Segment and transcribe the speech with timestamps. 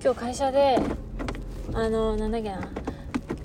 [0.00, 0.78] 今日会社で
[1.74, 2.60] あのなんだっけな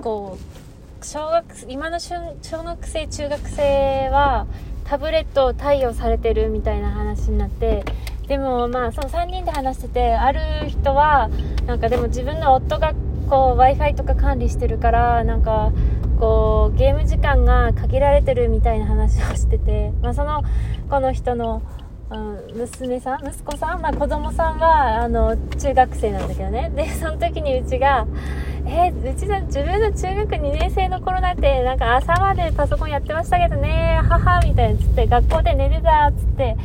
[0.00, 2.16] こう小学今の小
[2.62, 4.46] 学生中学生は
[4.84, 7.84] タブレットを貸与されてるみたいな話になって
[8.28, 11.28] でもまあその3人で話しててある人は
[11.66, 12.94] なんかでも自分の夫が
[13.28, 15.72] こう w i f i とか管理してるからなんか
[16.20, 20.44] こうゲーム時間が限られてるみたいな話をしてて、まあ、その
[20.88, 21.62] この人の、
[22.08, 26.70] うん、娘さん息子さん、まあ、子供さんはあの中学生なんだけどね。
[26.74, 28.06] でその時にうちが
[28.64, 34.00] 「えー、うちの自分の中学2年生の頃なんてなんか朝までパソコンやってましたけどね。
[34.08, 36.56] 母」みたいなつって学校で寝てたっつって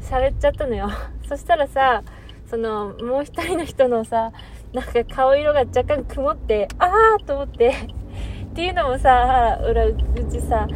[0.00, 0.90] 喋っちゃったのよ。
[1.28, 2.02] そしたらさ
[2.46, 4.32] そのもう一人の人のさ
[4.72, 6.86] なんか顔色が若干曇ってあ
[7.20, 7.72] あと思って。
[8.52, 9.96] っていうのもさ、ほらう
[10.30, 10.68] ちさ、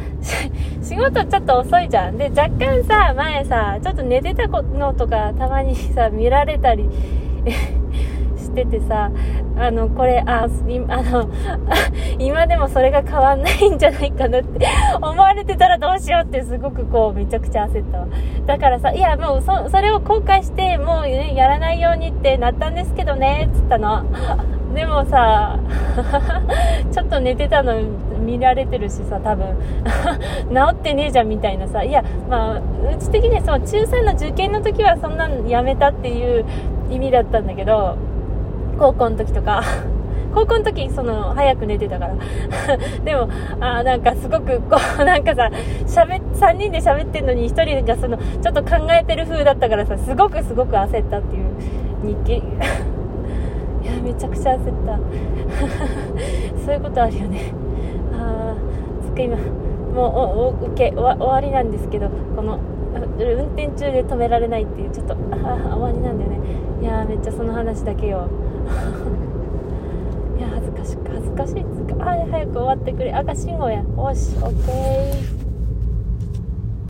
[0.87, 2.17] 仕事ちょっと遅いじゃん。
[2.17, 6.89] で、若干さ、前さ、ちょっと寝てたのとかたまにさ、見られたり
[8.37, 9.11] しててさ、
[9.59, 11.29] あの、これ、あ、あの、
[12.19, 14.65] 今でもそれが変わんないんじゃないかなって
[15.01, 18.07] 思われてたらどうしようってすごくこう、めちゃくちゃ焦ったわ。
[18.45, 24.05] だからさ、いや、もうそ、それを後悔して、もうね、やらないようにってなったんですけどね、つったの。
[24.77, 25.57] でもさ
[26.93, 27.81] ちょっと寝てたの
[28.23, 29.55] 見られてるしさ多分。
[30.53, 31.83] 治ってねえじゃんみたいなさ。
[31.83, 32.61] いやまあう
[32.99, 36.45] ち的にはその中3の受験の時はそんなのやめたっていう
[36.91, 37.95] 意味だったんだけど
[38.77, 39.63] 高校の時とか。
[40.35, 42.13] 高校の時その早く寝てたから。
[43.03, 43.27] でも
[43.59, 45.49] あなんかすごくこうなんかさ
[45.87, 51.45] しゃべ3人で喋ってんのに1人がそのちょっと考えてる風だったからさすごくすごく焦ったっていう
[52.03, 52.43] 日記。
[54.17, 54.99] ちゃくちゃ焦った。
[56.65, 57.51] そういうことあるよね。
[58.13, 58.57] ああ
[59.05, 59.99] つか今もうお
[60.65, 62.59] お受け終わりなんですけどこの
[63.19, 66.37] 運転中で止められないっていうちょっとあ終わりなんだよね。
[66.81, 68.27] いやめっちゃその話だけよ。
[70.37, 71.61] いや恥ずかしく恥ずかしい。
[71.61, 73.11] っつかあ早く終わってくれ。
[73.11, 75.36] 赤信号やよしオッケー。